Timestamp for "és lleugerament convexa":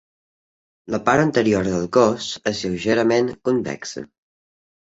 2.55-4.07